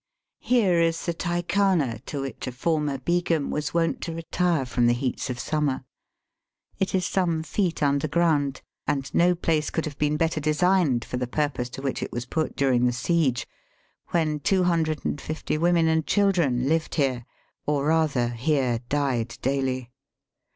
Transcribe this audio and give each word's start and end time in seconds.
Here 0.39 0.81
is 0.81 1.05
the 1.05 1.13
Tykhana 1.13 2.03
to 2.05 2.21
which 2.21 2.47
a 2.47 2.51
former 2.51 2.97
Begum 2.97 3.51
was 3.51 3.71
wont 3.71 4.01
to 4.01 4.11
retire 4.15 4.65
from 4.65 4.87
the 4.87 4.95
heats 4.95 5.29
of 5.29 5.37
summer. 5.39 5.83
It 6.79 6.95
is 6.95 7.05
some 7.05 7.43
feet 7.43 7.83
underground, 7.83 8.63
and 8.87 9.13
no 9.13 9.35
place 9.35 9.69
could 9.69 9.85
have 9.85 9.99
been 9.99 10.17
better 10.17 10.39
designed 10.39 11.05
for 11.05 11.17
the 11.17 11.27
purpose 11.27 11.69
to 11.77 11.83
which 11.83 12.01
it 12.01 12.11
was 12.11 12.25
put 12.25 12.55
during 12.55 12.87
the 12.87 12.91
siege, 12.93 13.45
when 14.07 14.39
two 14.39 14.63
hundred 14.63 15.05
and 15.05 15.21
fifty 15.21 15.55
women 15.55 15.87
and 15.87 16.07
children 16.07 16.63
Uved 16.65 16.95
here, 16.95 17.27
or 17.67 17.85
rather 17.85 18.29
here 18.29 18.79
died 18.89 19.37
daily. 19.43 19.91